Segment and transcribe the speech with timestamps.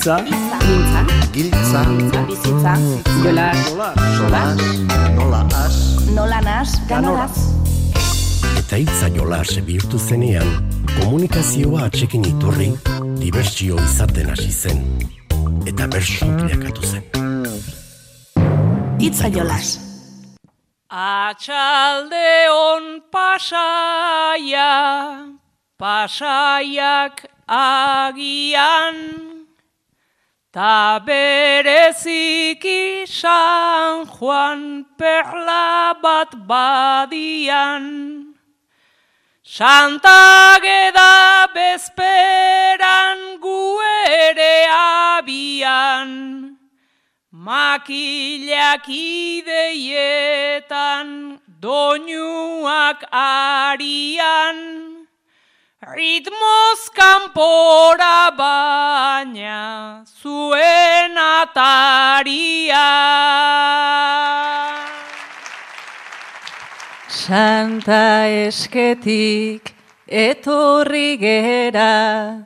[0.00, 1.84] Itza, Mintza, Giltza,
[2.24, 2.74] bizitza,
[3.22, 3.58] jolas,
[4.16, 4.56] solas,
[5.14, 5.76] nola as,
[6.14, 7.36] nola nas, ganoraz.
[8.56, 10.48] eta hitza jolas bihurtu zenean,
[11.02, 12.72] komunikazioa atxekin iturri,
[13.20, 14.80] dibertsio izaten hasi zen,
[15.68, 17.04] eta bersu bilakatu zen.
[18.98, 19.76] Itza jolas.
[20.88, 24.72] Atxaldeon pasaia,
[25.76, 29.29] pasaiak agian,
[30.52, 38.34] ta bereziki San Juan perla bat badian.
[39.42, 46.56] Santa geda bezperan gu ere abian,
[47.32, 51.08] makilak ideietan
[51.60, 54.99] doinuak arian,
[55.80, 62.90] ritmoz kanpora baina zuen ataria.
[67.08, 69.72] Santa esketik
[70.06, 72.44] etorri gera,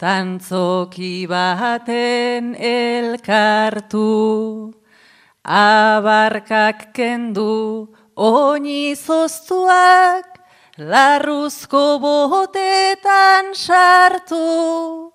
[0.00, 4.08] tantzoki baten elkartu,
[5.44, 10.31] abarkak kendu oini zoztuak,
[10.78, 15.12] larruzko botetan sartu.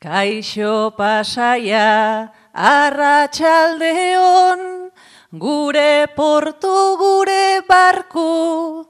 [0.00, 4.90] Kaixo pasaia arratsaldeon,
[5.38, 8.86] gure portu gure barku,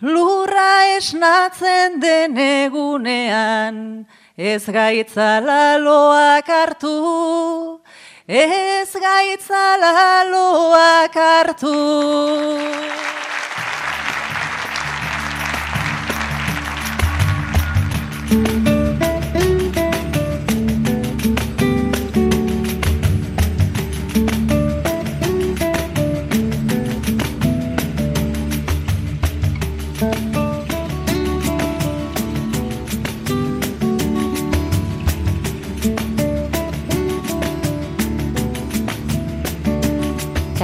[0.00, 7.80] lurra esnatzen den egunean, ez gaitzala loak hartu,
[8.26, 11.76] ez gaitzala loak hartu.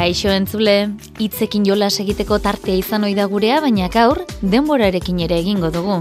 [0.02, 0.72] Kaixo entzule,
[1.22, 6.00] hitzekin jolas egiteko tartea izan ohi da gurea, baina gaur denborarekin ere egingo dugu.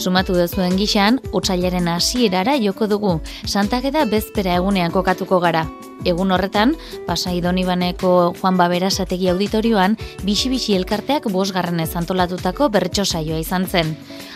[0.00, 3.12] Sumatu duzuen gixan, otsailaren hasierara joko dugu,
[3.44, 5.66] Santageda bezpera egunean kokatuko gara.
[6.08, 6.72] Egun horretan,
[7.04, 13.92] Pasai Donibaneko Juan Babera Sategi Auditorioan, bixi-bixi elkarteak bosgarrenez antolatutako bertso saioa izan zen.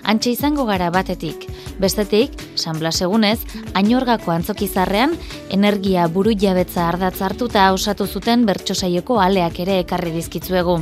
[0.06, 1.48] Antxe izango gara batetik.
[1.82, 3.40] Bestetik, San Blas egunez,
[3.74, 5.16] ainorgako antzokizarrean,
[5.50, 10.78] energia buru jabetza ardatz hartuta osatu zuten bertso saioko aleak ere ekarri dizkitzuegu.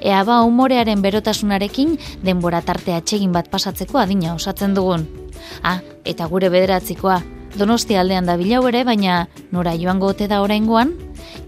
[0.00, 5.08] Ea ba umorearen berotasunarekin denbora tarte atsegin bat pasatzeko adina osatzen dugun.
[5.62, 7.20] Ah, eta gure bederatzikoa,
[7.58, 10.92] Donosti aldean da bilau ere, baina nora joango ote da oraingoan?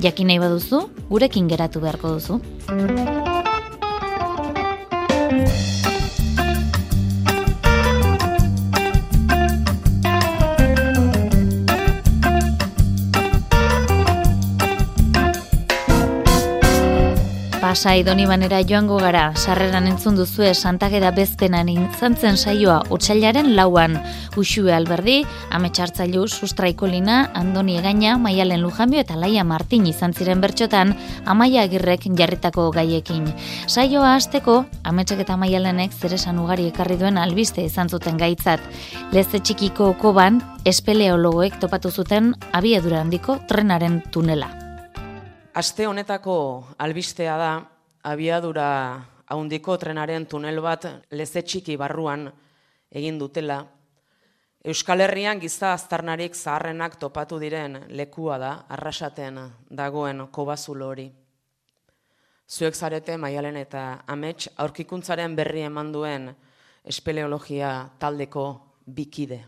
[0.03, 2.41] Jakin nahi baduzu, gurekin geratu beharko duzu.
[17.71, 23.93] Pasai Donibanera joango gara, sarreran entzun duzue Santageda bezpenan intzantzen saioa otsailaren lauan.
[24.35, 25.21] Uxue Alberdi,
[25.55, 30.97] Ametxartzailu, Sustraikolina, Andoni Egaina, Maialen Lujambio eta Laia Martin izan ziren bertxotan,
[31.31, 33.29] Amaia Agirrek jarritako gaiekin.
[33.69, 38.59] Saioa hasteko Ametxek eta Maialenek zeresan ugari ekarri duen albiste izan zuten gaitzat.
[39.13, 44.70] Leze txikiko koban, espeleologoek topatu zuten abiadura handiko trenaren tunela.
[45.53, 47.49] Aste honetako albistea da
[48.07, 48.67] abiadura
[49.27, 52.29] haundiko trenaren tunel bat leze txiki barruan
[52.95, 53.57] egin dutela.
[54.63, 59.41] Euskal Herrian giza aztarnarik zaharrenak topatu diren lekua da arrasaten
[59.71, 61.11] dagoen kobazulo hori.
[62.47, 66.31] Zuek zarete maialen eta amets aurkikuntzaren berri eman duen
[66.85, 68.47] espeleologia taldeko
[68.87, 69.43] bikide.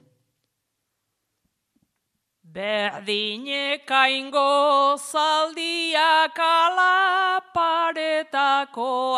[2.53, 9.17] Berdineka ingo zaldiak alaparetako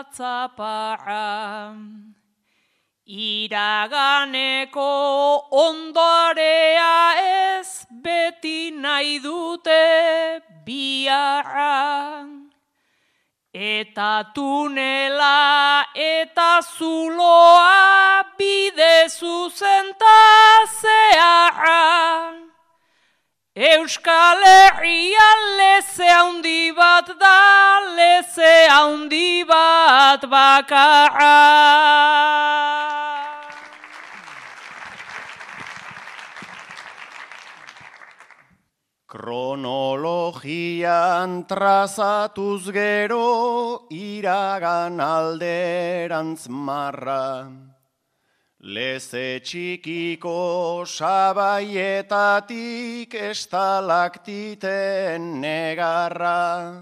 [0.00, 1.76] atzapara.
[3.04, 4.88] Iraganeko
[5.52, 12.24] ondorea ez beti nahi dute biarra.
[13.52, 20.16] Eta tunela eta zuloa bide zuzenta
[20.80, 22.41] zeharra.
[23.54, 25.28] Euskal Herria
[25.58, 31.36] leze handi bat da, leze handi bat bakarra.
[39.06, 40.24] Kronologian
[41.44, 47.71] trazatuz gero iragan alderantz marra.
[48.62, 56.78] Leze txikiko sabaietatik estalaktiten negarra.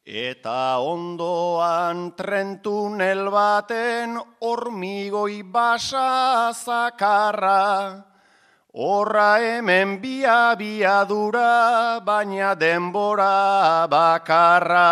[0.00, 8.00] Eta ondoan trentunel baten hormigoi basa zakarra.
[8.72, 14.88] Horra hemen bia biadura, baina denbora bakarra.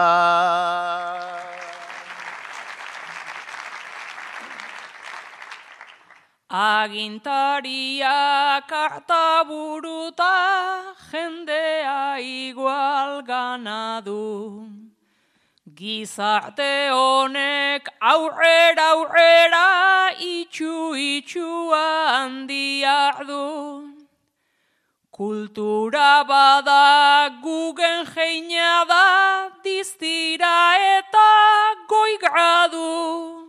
[6.52, 8.12] Agintaria
[8.68, 14.68] karta buruta jendea igual ganadu.
[15.74, 24.04] Gizarte honek aurrera aurrera itxu itxua handia du.
[25.10, 31.30] Kultura bada gugen jeina da diztira eta
[31.88, 33.41] goigradu.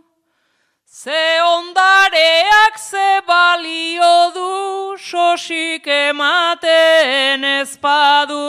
[1.04, 8.40] Ze ondareak ze balio du sosik ematen ezpadu.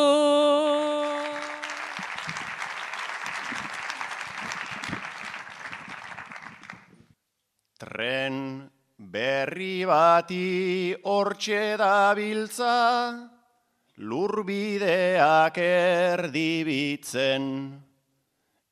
[7.75, 12.79] Tren berri bati hortxe dabiltza,
[13.97, 17.43] lurbideak erdibitzen,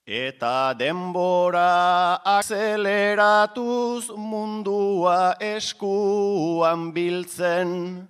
[0.05, 8.09] eta denbora akzeleratuz mundua eskuan biltzen.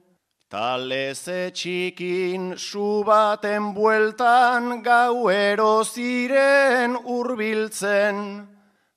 [0.49, 8.47] Taleze txikin subaten bueltan gauero ziren urbiltzen.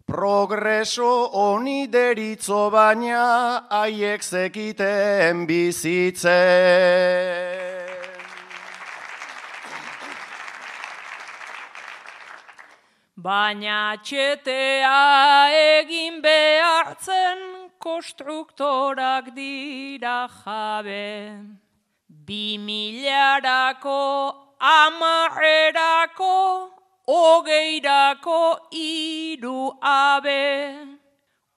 [0.07, 6.37] Progreso honi deritzo baina haiek zekiten bizitzen.
[13.17, 17.39] Baina txetea egin behartzen
[17.81, 21.41] konstruktorak dira jabe.
[22.27, 26.37] Bi milarako amarrerako
[27.09, 30.77] hogeirako iru abe.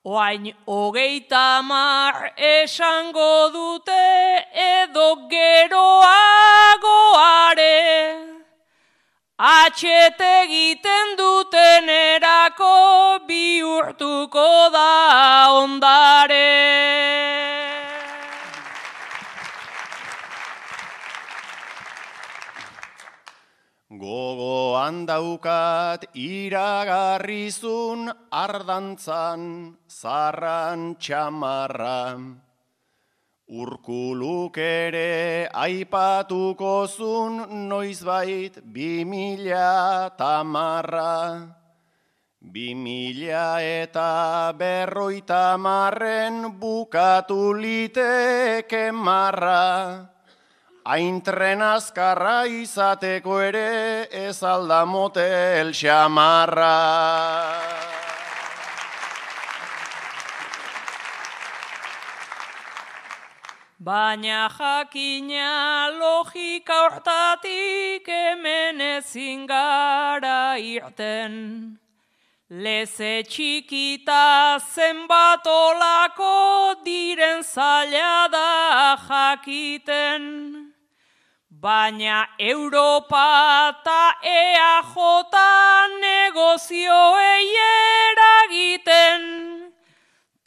[0.05, 5.89] Oain hogeita mar esango dute edo geroagoare.
[9.39, 16.51] Atxete egiten duten erako bihurtuko da ondare.
[23.87, 28.11] Gogoan daukat iragarrizun
[28.43, 29.47] ardantzan
[29.87, 32.19] zarran txamarra.
[33.49, 41.49] Urkuluk ere aipatuko zun noizbait bi mila tamarra.
[42.39, 50.05] Bi mila eta berroita marren bukatu liteke marra.
[50.85, 56.77] Hain tren azkarra izateko ere ez alda motel xamarra.
[63.89, 71.33] Baina jakina logika hortatik hemen ezin gara irten.
[72.51, 80.23] Leze txikita zenbat olako diren zaila da jakiten.
[81.49, 83.25] Baina Europa
[83.73, 84.93] eta EAJ
[86.05, 88.78] negozioei eragiten,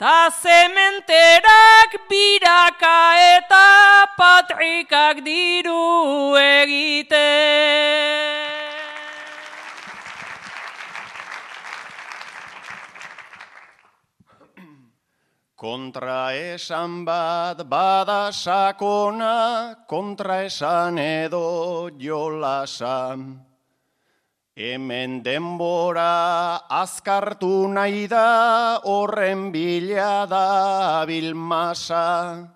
[0.03, 7.15] ta zementerak biraka eta patrikak diru egiten.
[15.55, 23.15] Kontra esan bat bada sakona, kontra esan edo jolasa.
[24.63, 32.47] Hemen denbora azkartu nahi da horren bila da bilmasa.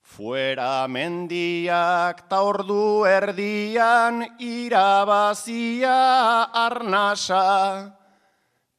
[0.00, 5.98] Fuera mendiak ta ordu erdian irabazia
[6.64, 7.44] arnasa.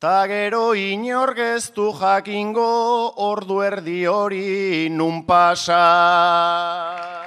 [0.02, 7.21] Ta gero inorgeztu jakingo ordu erdi hori nun pasa.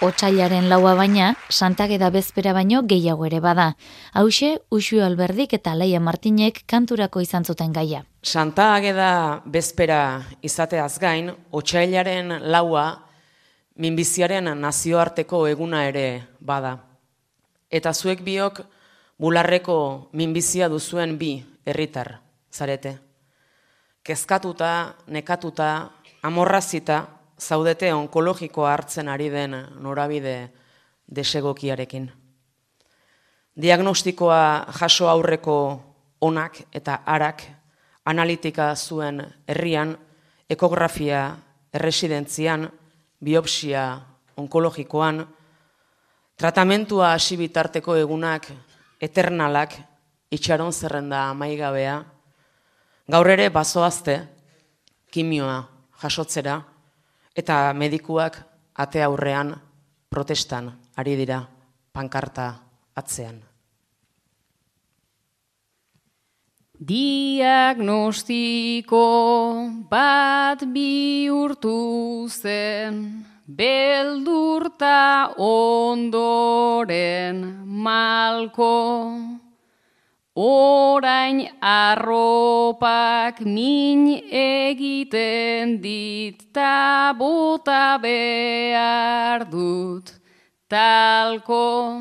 [0.00, 3.74] Otsailaren laua baina, Santageda bezpera baino gehiago ere bada.
[4.16, 8.00] Hauxe, Uxu Alberdik eta Laia Martinek kanturako izan zuten gaia.
[8.22, 12.86] Santa Ageda bezpera izateaz gain, otxailaren laua
[13.76, 16.06] minbiziaren nazioarteko eguna ere
[16.40, 16.78] bada.
[17.68, 18.64] Eta zuek biok
[19.20, 21.34] bularreko minbizia duzuen bi
[21.66, 22.96] herritar zarete.
[24.02, 25.90] Kezkatuta, nekatuta,
[26.24, 27.02] amorrazita,
[27.40, 30.50] zaudete onkologikoa hartzen ari den norabide
[31.16, 32.12] desegokiarekin.
[33.62, 35.56] Diagnostikoa jaso aurreko
[36.20, 37.42] onak eta arak
[38.04, 39.96] analitika zuen herrian,
[40.50, 41.36] ekografia
[41.74, 42.68] erresidentzian,
[43.24, 44.00] biopsia
[44.36, 45.26] onkologikoan,
[46.36, 48.48] tratamentua hasi bitarteko egunak
[49.00, 49.76] eternalak
[50.30, 52.00] itxaron zerrenda amaigabea,
[53.10, 54.20] gaur ere bazoazte
[55.10, 55.62] kimioa
[56.02, 56.60] jasotzera
[57.34, 58.36] eta medikuak
[58.74, 59.54] ate aurrean
[60.10, 61.48] protestan ari dira
[61.92, 62.54] pankarta
[62.96, 63.50] atzean.
[66.80, 69.04] Diagnostiko
[69.90, 77.44] bat bihurtu zen, beldurta ondoren
[77.84, 78.72] malko,
[80.36, 90.20] orain arropak min egiten dit, ta bota behar dut
[90.70, 92.00] talko.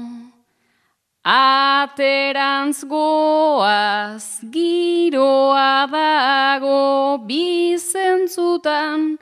[1.25, 9.17] Aterantz goaz giroa dago bizentzutan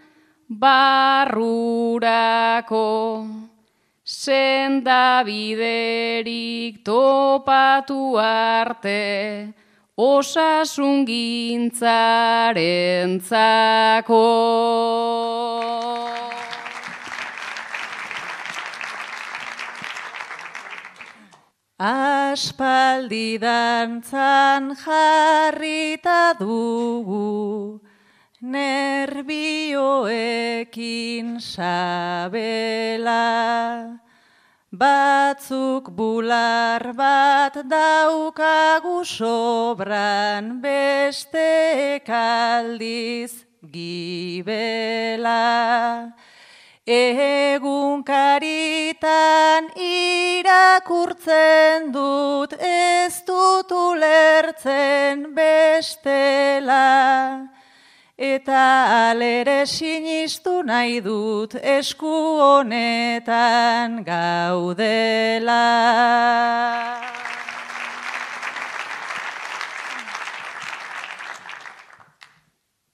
[0.62, 1.88] barrurako.
[4.08, 9.52] Senda biderik topatu arte
[10.00, 13.20] osasun gintzaren
[21.78, 27.82] Aspaldi dantzan jarrita dugu,
[28.52, 33.16] nerbioekin sabela.
[34.72, 45.38] Batzuk bular bat daukagu sobran beste kaldiz gibela.
[46.88, 57.57] Egun karitan irakurtzen dut ez dut ulertzen bestela.
[58.18, 65.62] Eta alere sinistu nahi dut esku honetan gaudela.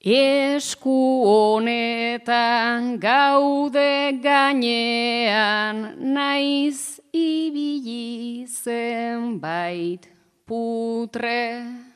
[0.04, 10.04] Esku honetan gaude gainean naiz ibili zenbait
[10.44, 11.93] putre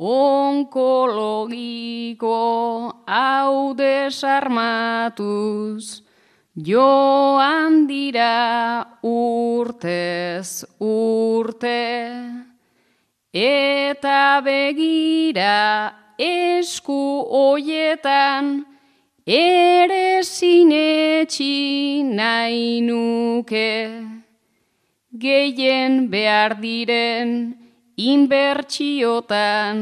[0.00, 1.28] onkologiko
[3.04, 5.20] hau desarmatuz
[6.56, 11.84] joan dira urtez urte.
[13.32, 18.64] Eta begira esku hoietan
[19.26, 23.92] ere sinetxi nahi nuke.
[25.12, 27.59] Gehien behar diren
[28.00, 29.76] inbertsiotan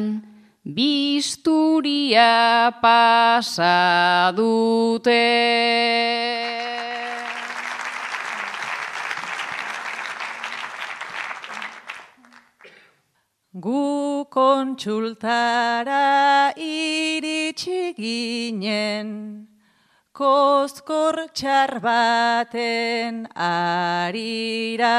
[0.67, 2.35] bisturia
[2.83, 5.27] pasa dute.
[13.59, 16.03] Gu kontsultara
[16.55, 19.49] iritsi ginen,
[20.13, 24.99] kostkor txar baten arira,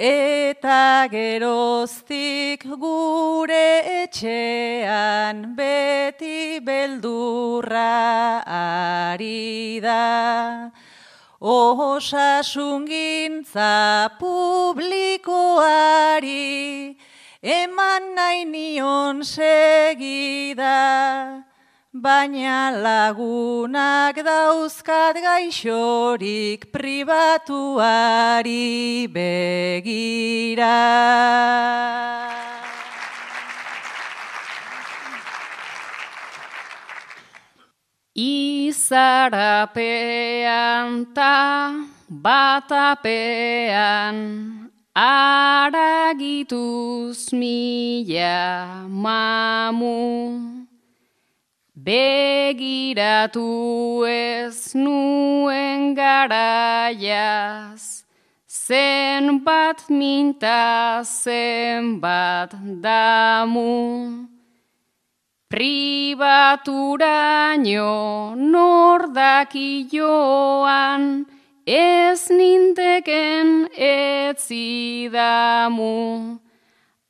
[0.00, 10.72] eta geroztik gure etxean beti beldurra ari da.
[11.40, 16.96] Osasungintza publikoari,
[17.42, 21.44] eman nahi nion segida,
[21.90, 27.90] baina lagunak dauzkat gaixorik pribatuari
[29.10, 30.78] begira.
[38.14, 39.50] Izarapean
[41.10, 41.74] ta
[42.06, 43.10] batapean
[44.94, 46.54] aragituz
[47.34, 50.59] mila mamu.
[51.80, 53.40] Begiratu
[54.04, 58.04] ez nuen garaiaz,
[58.46, 64.28] zenbat minta zenbat damu.
[65.48, 71.24] pribaturaino nordaki joan,
[71.66, 74.68] ez ninteken etzidamu,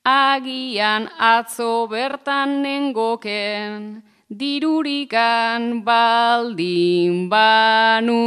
[0.04, 8.22] agian atzo bertan nengoken, dirurikan baldin banu.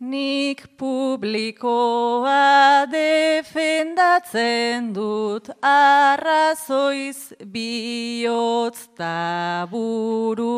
[0.00, 10.48] Nik publikoa defendatzen dut arrazoiz bihotz taburu.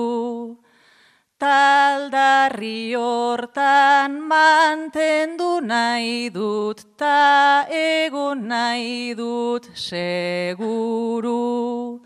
[1.41, 12.01] Taldarri hortan mantendu nahi dut ta egon nahi dut seguru.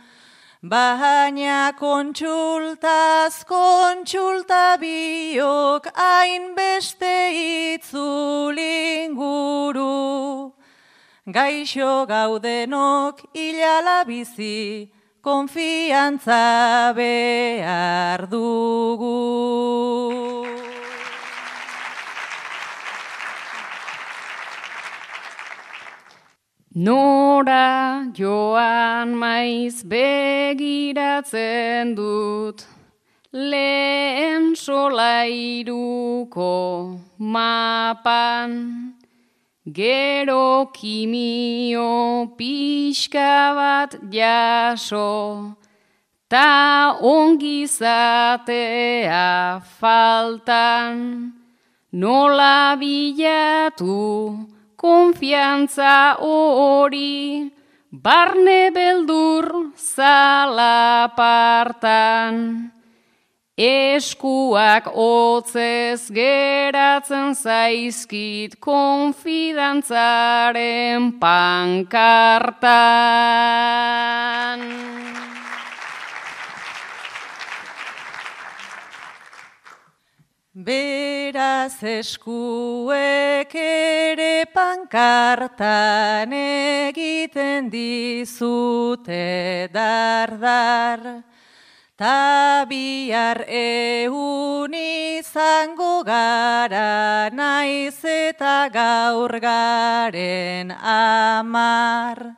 [0.63, 7.35] Baina kontsultaz kontsulta biok hainbeste
[7.75, 10.55] itzulinguru.
[11.27, 14.94] Gaixo gaudenok ilala bizi,
[15.25, 19.21] konfiantza behar dugu.
[26.75, 31.15] Nora joan maiz begiratzen
[31.95, 32.65] dut,
[33.33, 36.53] lehen solairuko
[37.19, 38.94] mapan,
[39.65, 45.57] gero kimio pixka bat jaso,
[46.29, 48.53] ta ongizatea
[49.81, 51.33] faltan,
[51.93, 54.37] nola bilatu,
[54.77, 57.51] konfiantza hori,
[57.91, 61.15] barne beldur zalapartan.
[63.55, 72.67] Eskuak hotzez geratzen zaizkit konfidantzaren pankartan.
[80.51, 91.23] Beraz eskuek ere pankartan egiten dizute dardar,
[91.97, 102.37] ta bihar eun izango gara naiz eta gaur garen amar.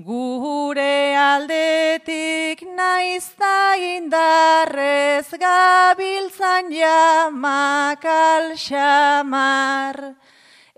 [0.00, 9.96] Gure aldetik naiz da indarrez gabiltzan jamak alxamar.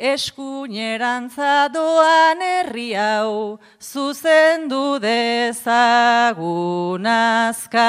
[0.03, 7.87] Eskuinerantza doan herri hau zuzendu dezagun azkar.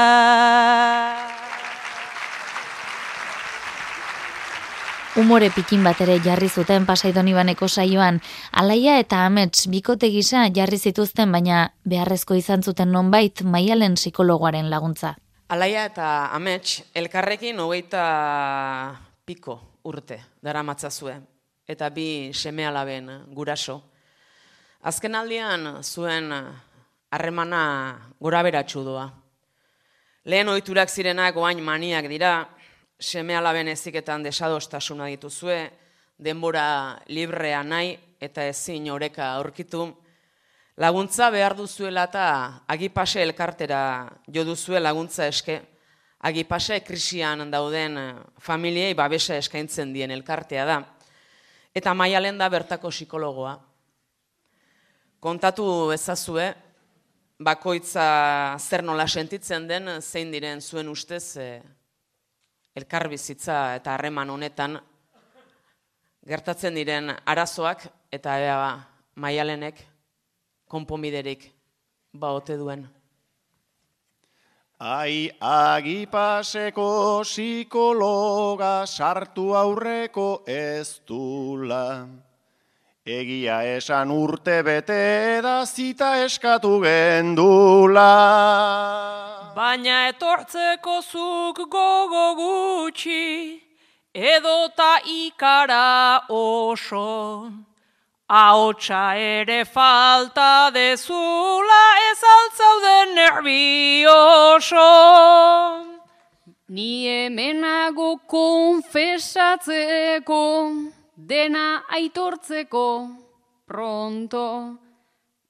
[5.18, 8.22] Umore pikin bat ere jarri zuten pasaidon ibaneko saioan,
[8.54, 15.18] alaia eta amets bikote gisa jarri zituzten, baina beharrezko izan zuten nonbait maialen psikologoaren laguntza.
[15.50, 18.06] Alaia eta amets elkarrekin hogeita
[19.26, 21.33] piko urte dara matzazue,
[21.68, 23.82] eta bi seme alaben guraso.
[24.84, 26.32] Azken aldian zuen
[27.14, 29.08] harremana gora beratxu doa.
[30.26, 32.48] Lehen ohiturak zirenak oain maniak dira,
[33.00, 35.60] seme alaben eziketan desadostasuna dituzue,
[36.18, 39.90] denbora librea nahi eta ezin oreka aurkitu,
[40.78, 42.26] laguntza behar duzuela eta
[42.68, 43.82] agipase elkartera
[44.28, 45.60] jo duzue laguntza eske,
[46.24, 48.00] agipase krisian dauden
[48.40, 50.80] familiei babesa eskaintzen dien elkartea da,
[51.76, 53.58] eta maialen da bertako psikologoa.
[55.20, 56.50] Kontatu ezazue,
[57.40, 61.62] bakoitza zer nola sentitzen den, zein diren zuen ustez, eh,
[62.76, 64.80] elkarbizitza eta harreman honetan
[66.26, 68.72] gertatzen diren arazoak eta ea ba,
[69.16, 69.82] maialenek
[70.72, 71.50] konpomiderik
[72.14, 72.88] baote duen.
[74.80, 82.08] Ai agipaseko psikologa sartu aurreko ez dula.
[83.06, 88.12] Egia esan urte bete da zita eskatu gendula.
[89.56, 93.62] Baina etortzeko zuk gogo gutxi,
[94.16, 97.52] edota ikara oso.
[98.34, 104.90] Ahotsa ere falta dezula ez altzauden nervioso.
[106.70, 109.62] Ni hemenago konfesatzeko,
[111.16, 112.88] dena aitortzeko
[113.68, 114.82] pronto.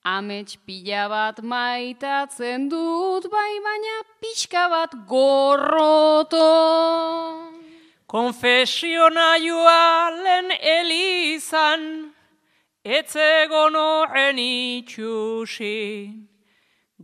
[0.04, 6.52] Amets pila bat maitatzen dut, bai baina pixka bat gorroto.
[8.12, 12.13] Konfesiona joa lehen elizan,
[12.86, 16.12] etzegon horren itxusi.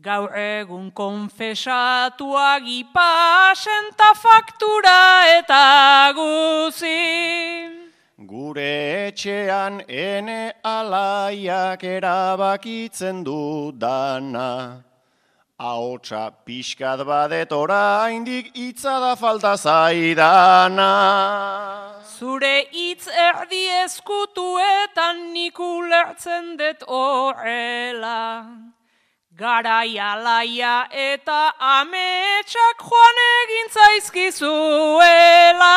[0.01, 6.99] Gaur egun konfesatuak ipasen ta faktura eta guzi.
[8.27, 14.83] Gure etxean ene alaiak erabakitzen du dana.
[15.59, 20.91] Ahotsa pixkat badet oraindik hitza da falta zaidana.
[22.17, 28.47] Zure hitz erdi eskutuetan nik ulertzen dut horrela.
[29.35, 35.75] Garaia laia eta ametsak joan egin zaizkizuela.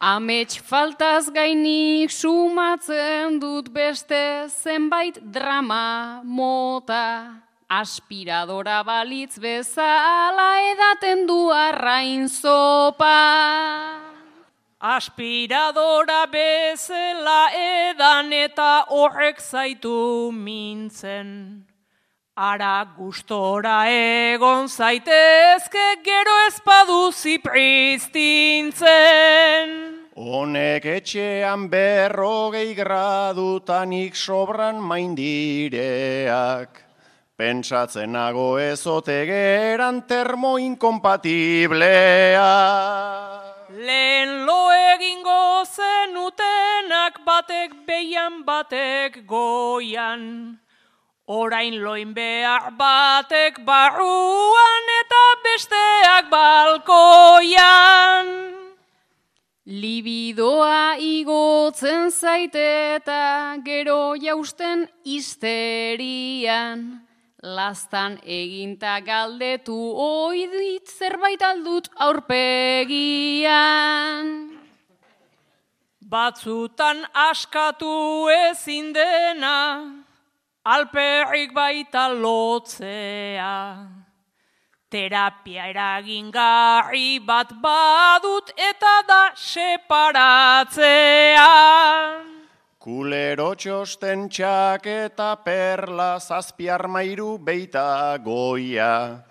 [0.00, 7.51] Amets faltaz gainik sumatzen dut beste zenbait drama mota.
[7.72, 13.08] Aspiradora balitz bezala edaten du arrain zopa.
[14.78, 21.64] Aspiradora bezala edan eta horrek zaitu mintzen.
[22.36, 28.86] Ara gustora egon zaitezke gero espaduzi pristintzen.
[30.12, 36.91] Honek etxean berrogei gradutanik sobran maindireak.
[37.42, 42.50] Pentsatzen nago ezote geran termo inkompatiblea.
[43.88, 50.54] Lehen lo egingo zenutenak batek beian batek goian.
[51.26, 58.26] Orain loin behar batek barruan eta besteak balkoian.
[59.66, 67.01] Libidoa igotzen zaite eta gero jausten histerian.
[67.42, 73.42] Lastan eginta galdetu oidit zerbait aldut aurpegian.
[76.06, 79.82] Batzutan askatu ezin dena,
[80.62, 83.90] alperrik baita lotzea.
[84.88, 90.92] Terapia eragingarri bat badut eta da separatzea.
[92.82, 99.22] Kulero txosten txak eta perla zazpiarmairu beita goia.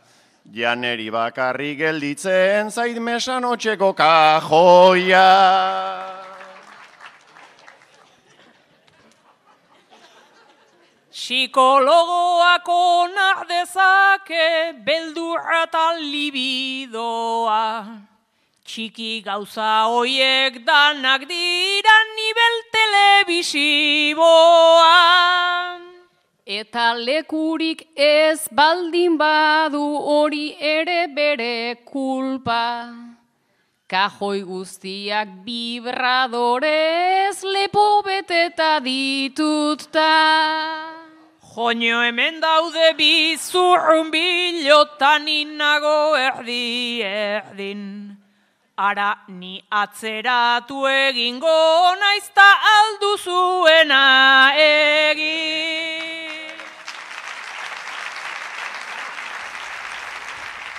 [0.56, 5.26] Janeri bakarri gelditzen zait mesan otxeko kajoia.
[11.12, 17.68] Psikologoak onar dezake beldurra eta libidoa.
[18.72, 24.96] Txiki gauza hoiek danak dira nivel telebisiboa.
[26.48, 32.96] Eta lekurik ez baldin badu hori ere bere kulpa.
[33.92, 40.16] Kajoi guztiak vibradorez lepo beteta ditutta.
[41.52, 48.21] Joño hemen daude bizurrun bilotan inago erdi erdin.
[48.78, 54.00] Ara ni atzeratu egingo naizta alduzuena
[54.56, 56.12] egin.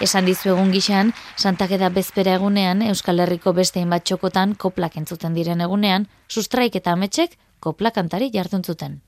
[0.03, 5.61] Esan dizu egun gixan, Santakeda bezpera egunean, Euskal Herriko beste hainbat txokotan koplak entzuten diren
[5.61, 8.99] egunean, sustraik eta ametxek koplak kantari jardun zuten.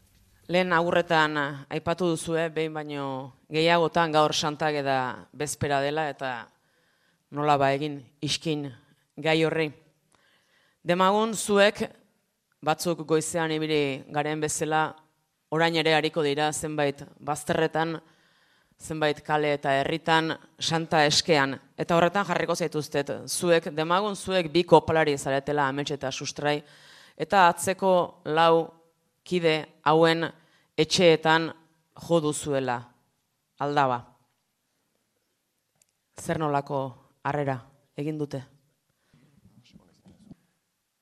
[0.47, 1.38] Lehen aurretan
[1.73, 3.07] aipatu duzue, behin baino
[3.51, 6.35] gehiagotan gaur Santakeda bezpera dela eta
[7.35, 8.68] nola ba egin iskin
[9.18, 9.73] gai horri.
[10.87, 11.83] Demagun zuek
[12.64, 14.94] batzuk goizean ibili garen bezala
[15.51, 17.99] orain ere hariko dira zenbait bazterretan,
[18.79, 21.59] zenbait kale eta herritan santa eskean.
[21.79, 26.61] Eta horretan jarriko zaituztet, zuek, demagun zuek bi kopalari zaretela amets eta sustrai,
[27.18, 28.68] eta atzeko lau
[29.25, 30.29] kide hauen
[30.79, 31.53] etxeetan
[32.09, 32.81] jo duzuela
[33.59, 34.03] aldaba.
[36.20, 37.59] Zer nolako harrera
[37.97, 38.43] egin dute?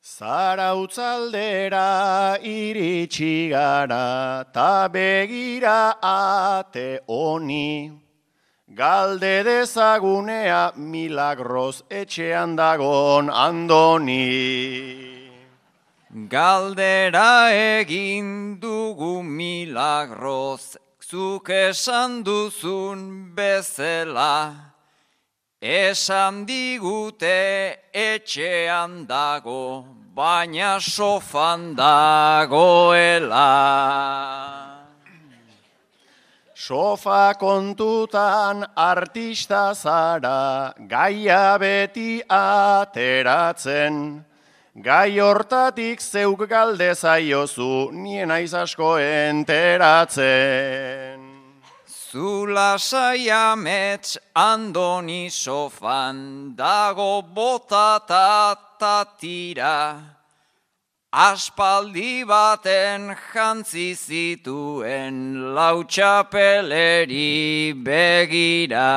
[0.03, 8.01] Zara utzaldera iritsi gara, ta begira ate honi.
[8.75, 14.29] Galde dezagunea milagroz etxean dagon andoni.
[16.29, 24.72] Galdera egin dugu milagroz, zuk esan duzun bezala.
[25.63, 33.47] Esan digute etxean dago, baina sofan dagoela.
[36.53, 44.25] Sofa kontutan artista zara, gaia beti ateratzen.
[44.75, 50.23] Gai hortatik zeuk galde zaiozu, nien aiz asko enteratzen.
[52.13, 59.97] Zula saiamets andoni sofan dago botata tatira.
[61.11, 68.93] Aspaldi baten jantzi zituen lautxapeleri begira.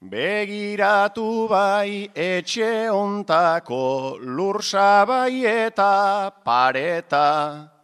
[0.00, 7.77] Begiratu bai etxe ontako lursabai eta pareta.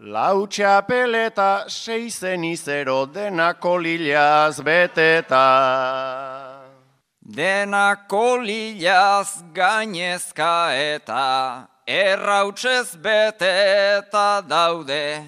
[0.00, 5.44] Lau txapeleta seizen izero denako lilaz beteta.
[7.20, 15.20] Denako lilaz gainezka eta errautsez beteta daude.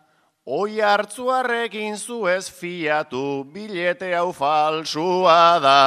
[0.46, 5.80] Oi hartzuarrekin zuez fiatu bilete hau falsua da.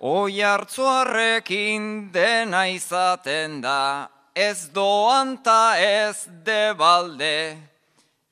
[0.00, 7.60] Oi hartzuarrekin dena izaten da, ez doan ta ez debalde.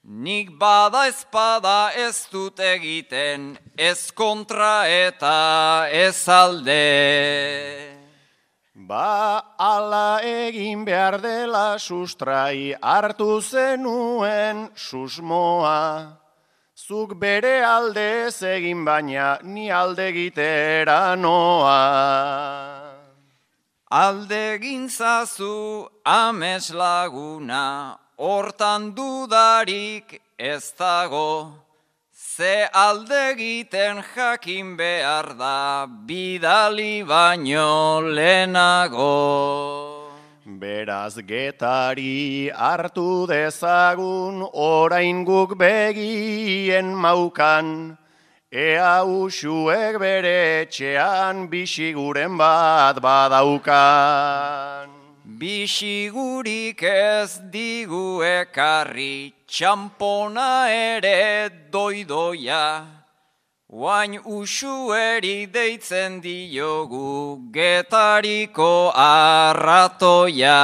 [0.08, 8.01] Nik bada espada ez dut egiten, ez kontra eta ez alde.
[8.74, 16.16] Ba ala egin behar dela sustrai hartu zenuen susmoa.
[16.74, 21.76] Zuk bere alde egin baina ni alde gitera noa.
[23.90, 31.52] Alde gintzazu ames laguna, hortan dudarik ez dago.
[32.36, 40.08] Ze alde egiten jakin behar da, bidali baino lehenago.
[40.46, 47.98] Beraz getari hartu dezagun orain guk begien maukan,
[48.50, 55.01] ea usuek bere etxean bisiguren bat badaukan.
[55.42, 62.66] Bisigurik ez digu ekarri, txampona ere doidoia.
[63.66, 70.60] Oain usueri deitzen diogu getariko arratoia.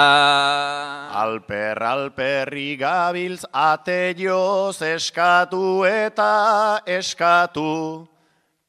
[1.25, 7.67] Alper, alperri gabiltz ate joz eskatu eta eskatu.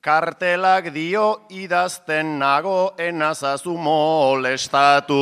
[0.02, 5.18] Kartelak dio idazten nago enazazu molestatu.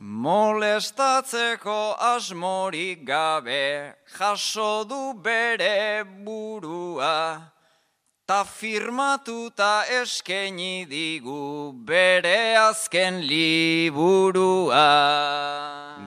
[0.00, 7.52] Molestatzeko asmorik gabe, jaso du bere burua,
[8.26, 14.90] ta firmatuta eskeni digu bere azken liburua.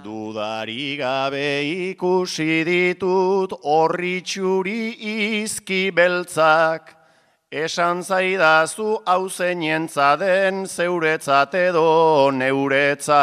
[0.04, 6.99] Dudari gabe ikusi ditut horri txuri izki beltzak,
[7.52, 13.18] Esan zaidazu hau zeinentza den zeuretzat edo neuretzat.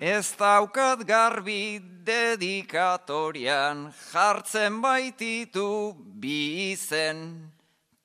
[0.00, 7.50] Ez daukat garbi dedikatorian jartzen baititu bi izen.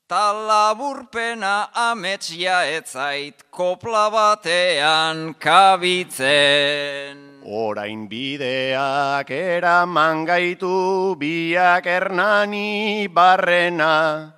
[0.09, 7.32] Talaburpena ametsia etzait kopla batean kabitzen.
[7.43, 14.31] Orain bideak eraman gaitu biak ernani barrena,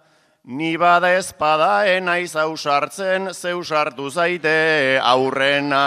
[0.45, 5.85] ni bada espada enaiz ausartzen zeusartu zaite aurrena.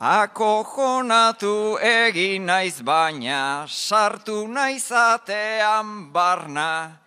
[0.00, 6.98] Akojonatu egin naiz baina, sartu naizatean barna,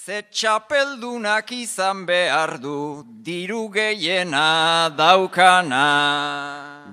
[0.00, 5.88] ze txapeldunak izan behar du, diru gehiena daukana.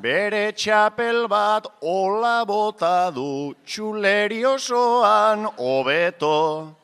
[0.04, 6.76] Bere txapel bat ola bota du, txuleri osoan hobeto,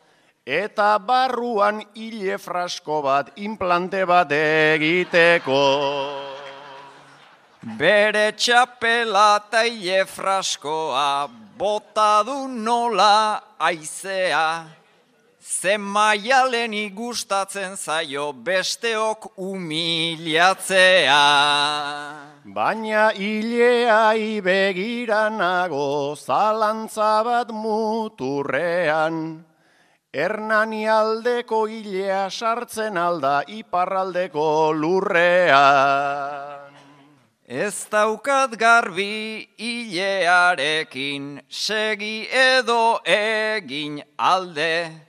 [0.48, 5.64] eta barruan hile frasko bat implante bat egiteko.
[7.82, 11.28] Bere txapela taile fraskoa,
[11.60, 14.48] bota du nola aizea,
[15.44, 21.24] ze maialeni gustatzen zaio besteok humilatzea.
[22.46, 29.46] Baina hileai begiranago zalantza bat muturrean,
[30.14, 36.64] Hernani aldeko hilea sartzen alda iparraldeko lurrean.
[37.44, 45.03] Ez daukat garbi hilearekin segi edo egin alde,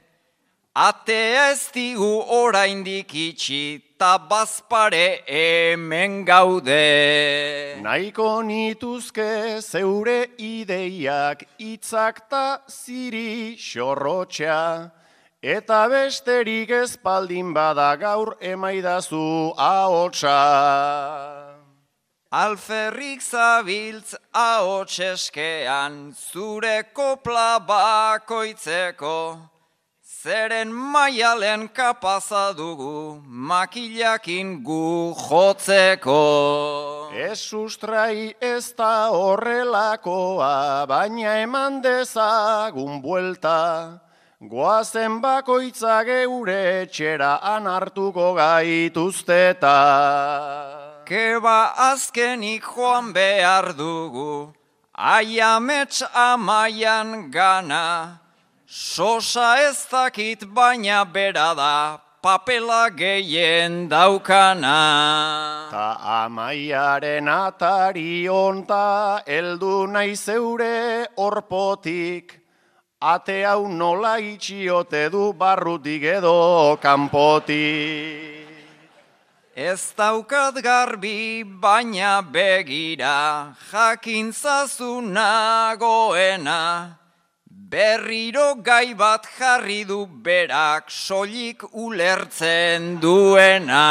[0.74, 7.78] atea ez digu oraindik itxi ta bazpare hemen gaude.
[7.80, 14.90] Naiko nituzke zeure ideiak itzak ta ziri xorrotxa,
[15.40, 21.54] eta besterik ezpaldin bada gaur emaidazu ahotsa.
[22.34, 29.53] Alferrik zabiltz ahotseskean zure kopla bakoitzeko,
[30.24, 36.22] zeren maialen kapaza dugu makilakin gu jotzeko.
[37.12, 44.00] Ez sustrai ez da horrelakoa, baina eman dezagun buelta,
[44.40, 49.78] Goazen bakoitza geure etxera anartuko gaituzteta.
[51.04, 51.60] Keba
[51.92, 54.54] azkenik joan behar dugu,
[54.96, 58.23] aiamets amaian gana,
[58.74, 65.70] sosa ez dakit baina bera da, papela gehien daukana.
[65.70, 65.90] Ta
[66.24, 72.34] amaiaren atari onta, eldu nahi zeure orpotik,
[73.00, 78.42] ate hau nola itxiote du barrutik edo kanpotik.
[79.54, 86.98] Ez daukat garbi baina begira, jakintzazu nagoena,
[87.74, 93.88] berriro gai bat jarri du berak soilik ulertzen duena.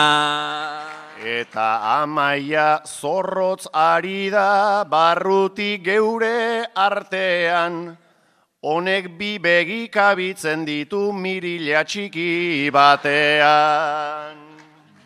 [1.20, 1.68] Eta
[2.00, 7.98] amaia zorrotz ari da barrutik geure artean,
[8.64, 14.38] honek bi begikabitzen ditu mirila txiki batean.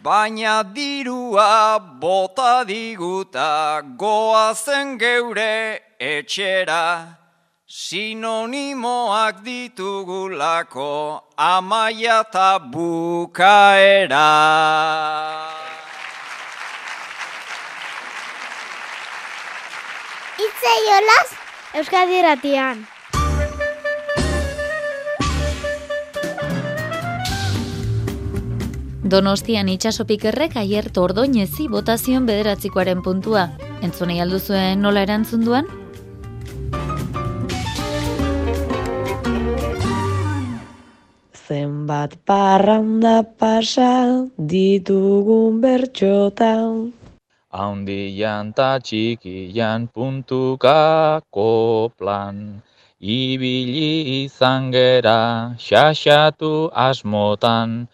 [0.06, 5.56] Baina dirua bota diguta goazen geure
[5.98, 6.86] etxera,
[7.68, 14.28] sinonimoak ditugulako amaia eta bukaera.
[20.40, 21.30] Itze jolaz,
[21.76, 22.88] Euskadi Ratian.
[29.04, 33.50] Donostian itxasopikerrek aier tordoinezi botazion bederatzikoaren puntua.
[33.84, 35.68] Entzunei alduzuen nola erantzun duan?
[41.48, 46.92] Zenbat parranda pasa ditugun bertxotan.
[47.56, 52.60] Haundian ta txikian puntukako plan.
[53.00, 57.88] Ibili izan gera, xaxatu asmotan,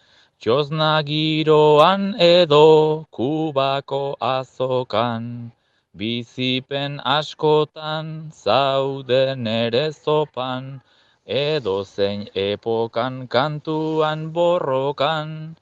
[0.44, 5.52] Txosna giroan edo kubako azokan,
[5.96, 8.10] bizipen askotan
[8.42, 10.82] zauden ere zopan,
[11.26, 15.56] edo zein epokan kantuan borrokan,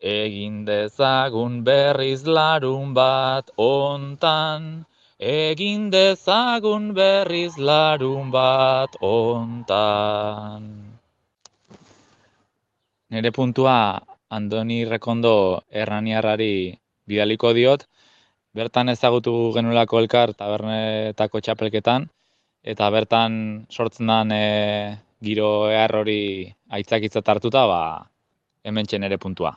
[0.00, 4.84] egin dezagun berriz larun bat ontan,
[5.18, 10.62] egin dezagun berriz larun bat ontan.
[13.08, 16.76] Nere puntua Andoni Rekondo erraniarrari
[17.06, 17.86] bidaliko diot,
[18.52, 22.08] bertan ezagutu genulako elkar tabernetako txapelketan,
[22.66, 24.44] eta bertan sortzen den e,
[25.22, 27.82] giro ehar hori aitzakitzat hartuta, ba,
[28.64, 29.56] hemen ere puntua.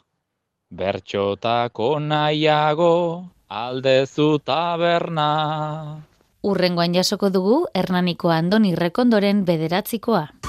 [0.69, 6.01] Bertxotako nahiago aldezu taberna.
[6.45, 10.48] Urrengoan jasoko dugu Hernaniko Andoni Rekondoren bederatzikoa.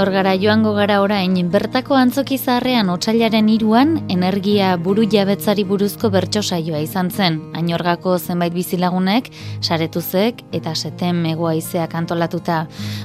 [0.00, 6.78] Añorgara joango gara orain, bertako antzoki zaharrean otsailaren iruan, energia buru jabetzari buruzko bertso saioa
[6.80, 7.34] izan zen.
[7.52, 9.28] Añorgako zenbait bizilagunek,
[9.60, 12.62] saretuzek eta seten megoa izeak antolatuta.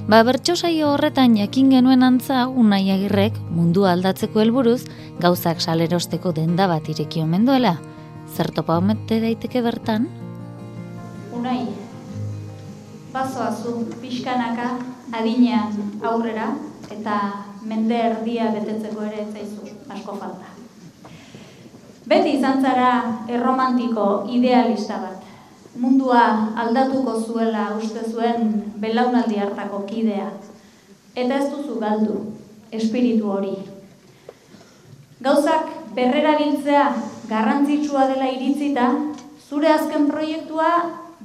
[0.08, 4.86] Ba, bertso saio horretan jakin genuen antza, unai agirrek mundu aldatzeko helburuz
[5.20, 7.74] gauzak salerosteko denda bat ireki omen duela.
[8.38, 10.08] Zertopa omete daiteke bertan?
[11.36, 11.60] Unai,
[13.12, 14.78] bazoa zu, pixkanaka,
[15.12, 16.54] adinean aurrera
[16.92, 17.16] eta
[17.66, 20.52] mende erdia betetzeko ere zaizu asko falta.
[22.06, 22.90] Beti izan zara
[23.28, 25.24] erromantiko idealista bat.
[25.82, 26.22] Mundua
[26.64, 28.52] aldatuko zuela uste zuen
[28.84, 30.28] belaunaldi hartako kidea.
[31.16, 32.20] Eta ez duzu galdu,
[32.72, 33.56] espiritu hori.
[35.26, 36.86] Gauzak berrera biltzea
[37.30, 38.92] garrantzitsua dela iritzita,
[39.50, 40.70] zure azken proiektua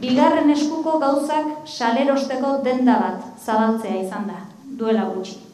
[0.00, 5.49] bigarren eskuko gauzak salerosteko denda bat zabaltzea izan da, duela gutxi.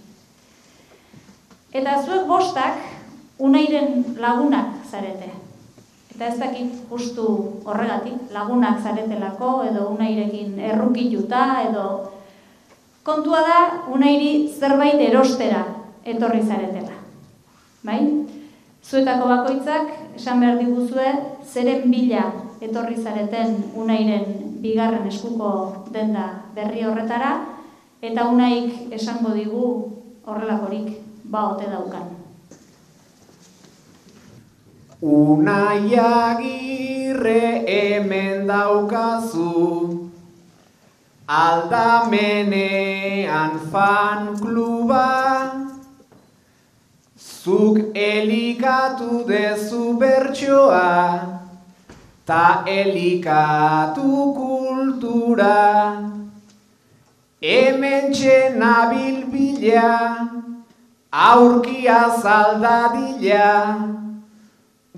[1.77, 2.79] Eta zuek bostak,
[3.39, 5.29] unairen lagunak zarete.
[6.15, 7.27] Eta ez dakit justu
[7.69, 11.85] horregatik, lagunak zaretelako, edo unairekin errukiluta, edo
[13.05, 13.59] kontua da,
[13.93, 15.67] unairi zerbait erostera
[16.05, 16.97] etorri zaretela.
[17.85, 18.01] Bai?
[18.87, 21.11] Zuetako bakoitzak, esan behar diguzue,
[21.45, 22.31] zeren bila
[22.65, 25.51] etorri zareten unairen bigarren eskuko
[25.93, 27.35] denda berri horretara,
[28.01, 29.67] eta unaik esango digu
[30.25, 32.07] horrelakorik ba ote daukan.
[35.03, 40.09] Unai agirre hemen daukazu,
[41.29, 45.09] aldamenean fan kluba,
[47.19, 50.89] zuk elikatu dezu bertsoa,
[52.25, 55.61] ta elikatu kultura,
[57.43, 59.93] hemen txena bilbila,
[61.13, 63.79] aurkia zaldadila,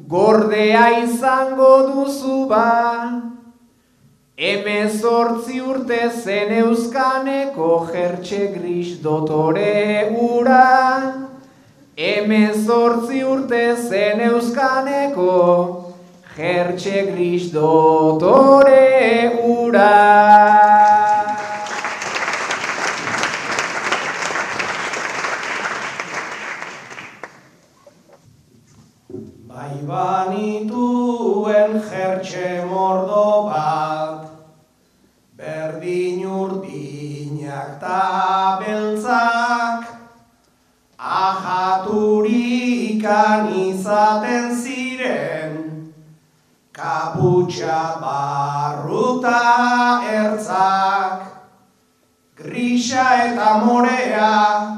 [0.09, 3.23] gordea izango duzu ba,
[4.37, 11.13] emezortzi urte zen euskaneko jertxe gris dotore ura,
[11.97, 15.33] emezortzi urte zen euskaneko
[16.37, 18.87] jertxe gris dotore
[19.45, 20.88] ura.
[43.29, 45.93] Ahaturikan izaten ziren,
[46.73, 49.41] kaputxa barruta
[50.03, 51.23] ertzak,
[52.37, 54.77] grisa eta morea,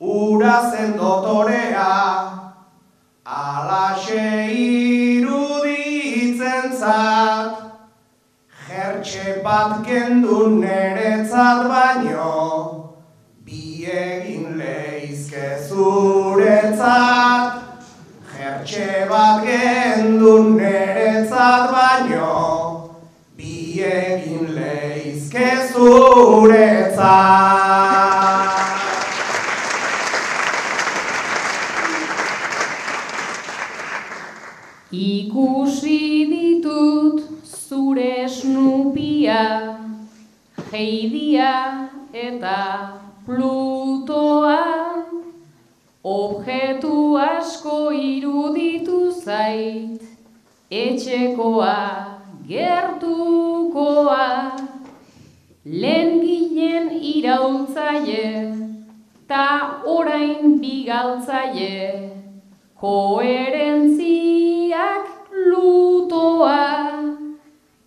[0.00, 1.94] ura zen dotorea,
[3.24, 4.46] alaxe
[5.16, 7.54] iruditzen zat,
[8.68, 12.34] jertxe bat kendu neretzat baino,
[13.44, 14.37] bi egin leizke
[15.68, 17.52] zuretzat,
[18.38, 22.34] jertxe bat gendu neretzat baino,
[23.36, 23.82] bi
[24.54, 27.48] leizke zuretzat.
[34.90, 39.42] Ikusi ditut zure snupia,
[40.72, 41.52] heidia
[42.12, 42.60] eta
[43.26, 44.57] plutoa,
[50.70, 52.16] etxekoa,
[52.46, 54.52] gertukoa,
[55.64, 58.52] lehen ginen iraultzaie,
[59.26, 62.12] ta orain bigaltzaie,
[62.76, 66.68] koherentziak lutoa,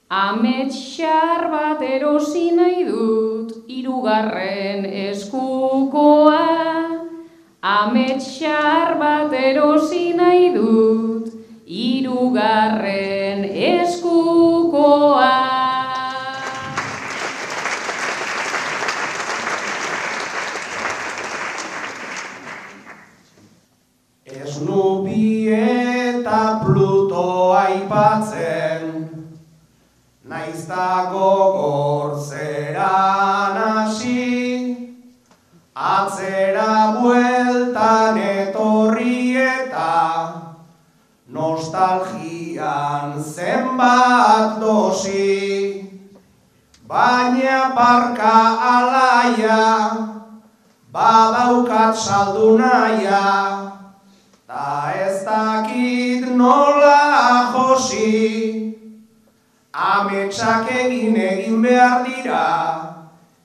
[0.09, 6.41] amets xar bat erosi nahi dut, irugarren eskukoa,
[7.61, 11.40] amets xar bat erosi nahi dut,
[11.71, 15.29] irugarren eskukoa.
[24.25, 29.07] Esnubi eta Pluto aipatzen,
[30.27, 34.27] naizta gogor zeran hasi,
[35.73, 40.40] atzera bueltan etorri eta
[41.31, 45.87] nostalgian zenbat dosi,
[46.87, 49.63] baina barka alaia,
[50.91, 53.71] badaukat saldu naia,
[54.43, 56.99] ta ez dakit nola
[57.55, 58.75] josi,
[59.71, 62.47] ametsak egin egin behar dira,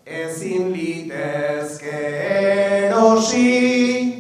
[0.03, 2.03] ezin litezke
[2.91, 4.16] erosi.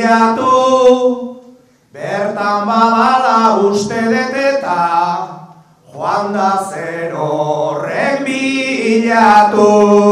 [0.00, 1.36] bilatu.
[1.92, 4.86] Bertan badala uste beteta,
[5.92, 10.09] joan da zer horrek bilatu.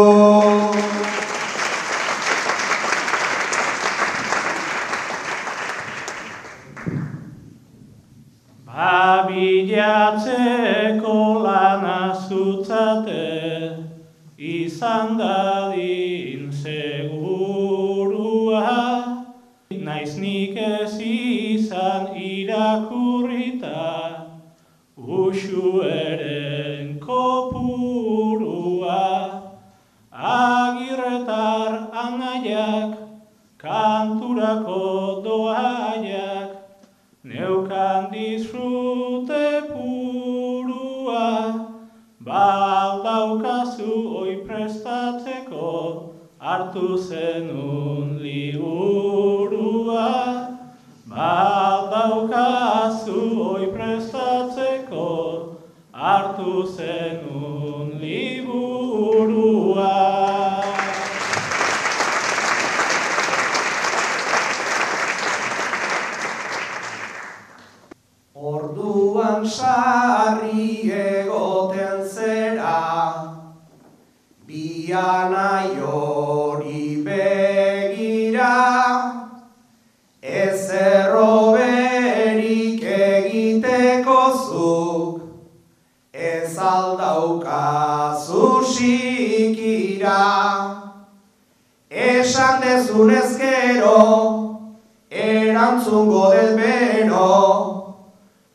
[91.91, 94.61] Esan dezunez gero,
[95.09, 97.97] erantzungo del bero,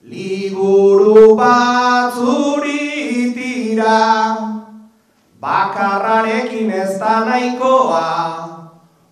[0.04, 4.38] Liburu batzuri tira,
[5.42, 8.48] bakarrarekin ez da nahikoa,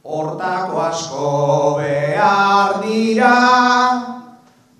[0.03, 3.37] hortako asko behar dira.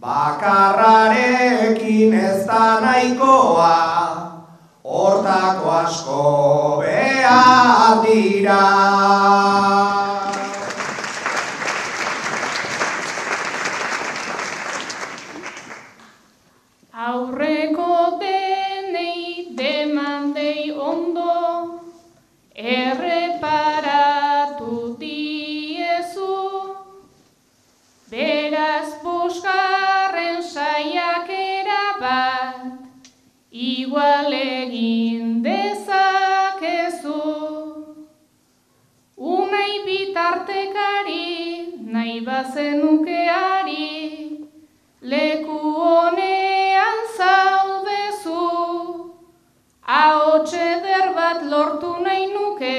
[0.02, 3.74] Bakarrarekin ez da nahikoa,
[4.86, 8.62] hortako asko behar dira.
[16.94, 21.82] Aurreko denei demandei ondo,
[22.56, 23.96] erreparatu
[25.00, 26.38] diezu,
[28.10, 32.62] beraz bosgarren saiakera bat,
[33.52, 35.42] igual egin
[40.22, 43.88] tartekari, nahi bazenukeari,
[45.12, 48.44] leku honean zaudezu,
[50.02, 52.78] ahotxe derbat lortu nahi nuke,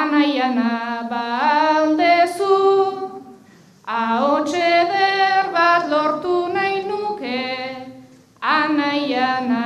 [0.00, 0.72] anaiana
[1.12, 2.58] baldezu,
[4.00, 7.40] ahotxe derbat lortu nahi nuke,
[8.58, 9.64] anaiana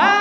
[0.00, 0.13] baldezu.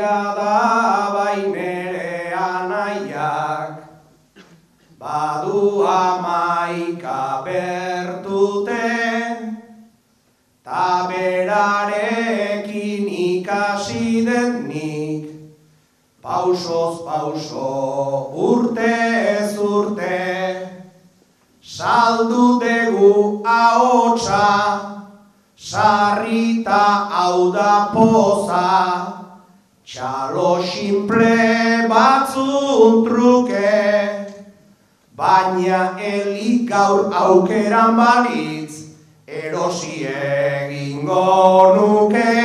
[0.00, 3.84] Egia da bainere anaiak,
[4.98, 8.88] badu amaika bertute,
[10.64, 15.28] ta berarekin ikasi denik,
[16.22, 18.96] pausoz pauso urte
[19.36, 20.18] ez urte,
[21.60, 24.48] saldu degu ahotsa,
[25.58, 29.19] sarrita hau da poza,
[29.90, 33.70] txalo simple batzun truke,
[35.18, 38.94] baina elik gaur aukeran balitz,
[39.26, 42.36] erosi egingo nuke,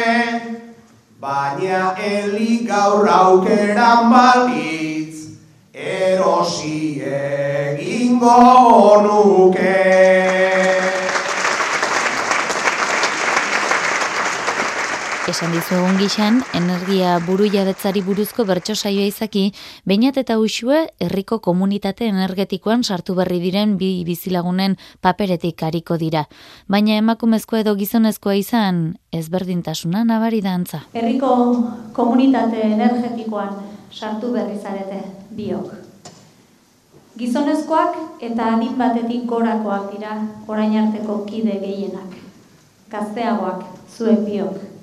[1.21, 5.37] baina elik gaur aukeran balitz,
[5.93, 8.41] erosi egingo
[9.05, 10.54] nuke.
[15.35, 19.41] Esan dizugun gixan, energia buru jabetzari buruzko bertso saioa izaki,
[19.83, 26.21] bainat eta usue herriko komunitate energetikoan sartu berri diren bi bizilagunen paperetik hariko dira.
[26.71, 28.77] Baina emakumezkoa edo gizonezkoa izan,
[29.11, 30.79] ezberdintasuna nabari da antza.
[30.93, 31.31] Herriko
[31.97, 33.57] komunitate energetikoan
[33.91, 35.01] sartu berri zarete
[35.35, 35.73] biok.
[37.19, 40.15] Gizonezkoak eta adin batetik gorakoak dira
[40.47, 42.15] orain arteko kide gehienak.
[42.95, 43.67] Gazteagoak,
[43.97, 44.74] zuek biok.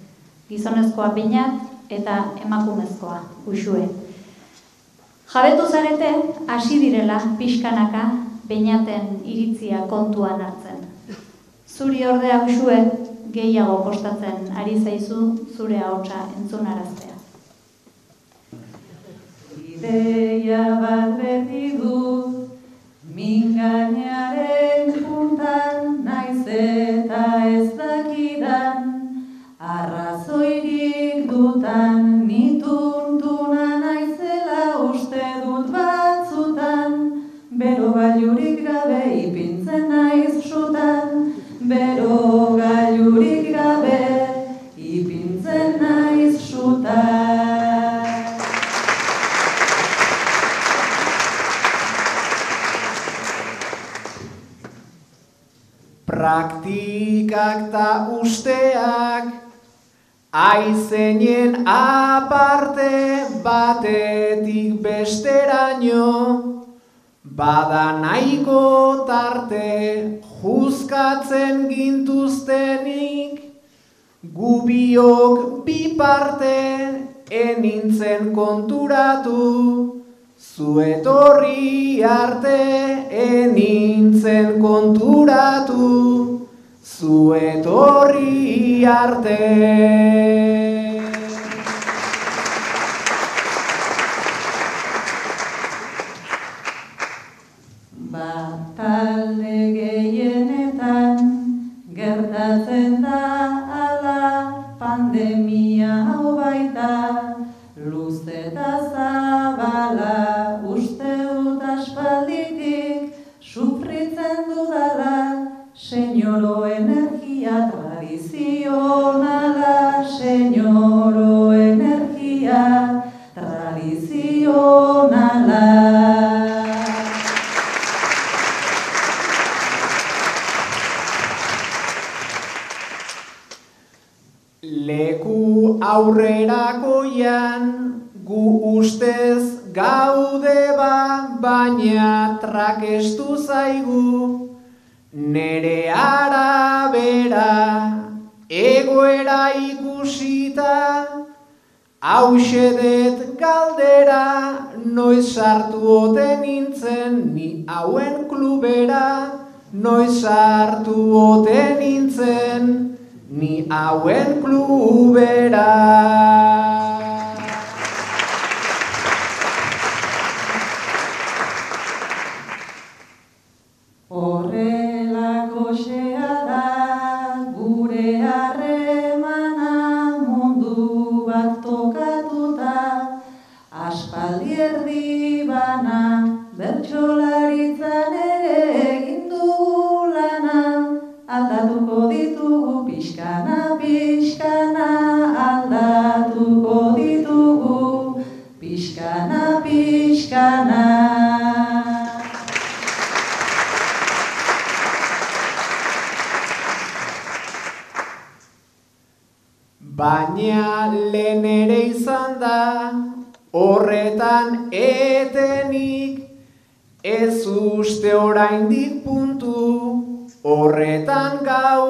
[0.52, 3.86] Gizonezkoa bainat eta emakumezkoa, usue.
[5.32, 6.10] Jabetu zarete,
[6.46, 8.02] hasi direla pixkanaka
[8.48, 10.82] bainaten iritzia kontuan hartzen.
[11.64, 12.76] Zuri ordea usue,
[13.32, 15.22] gehiago kostatzen ari zaizu
[15.56, 17.16] zure ahotsa entzunaraztea.
[19.72, 22.11] Ideia bat beti dut,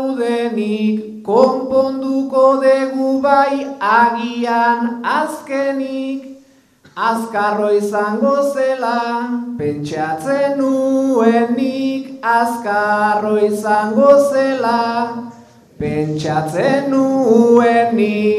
[0.02, 6.22] gaudenik, konponduko dugu bai agian azkenik,
[6.96, 9.28] azkarro izango zela,
[9.58, 15.08] pentsatzen nuenik, azkarro izango zela,
[15.78, 18.32] pentsatzen nuenik.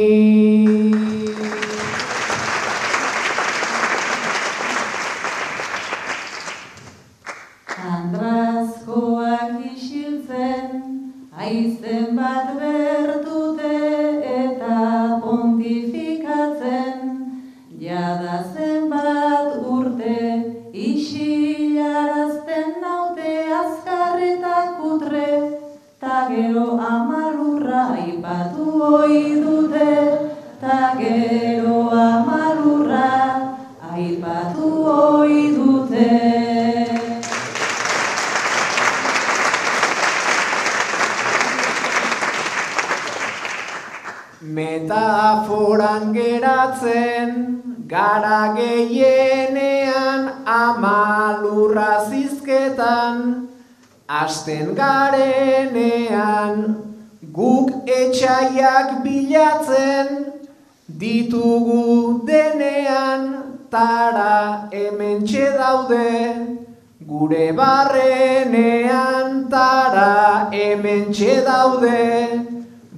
[67.55, 71.11] Barrenean, tara hemen
[71.45, 72.29] daude,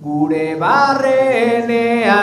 [0.01, 2.15] gure barrenean.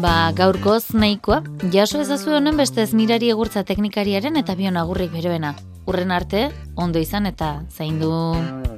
[0.00, 1.42] Ba, gaurkoz nahikoa,
[1.72, 5.54] jaso ezazu honen beste ez mirari egurtza teknikariaren eta bion agurrik beroena.
[5.90, 8.69] Urren arte, ondo izan eta zaindu.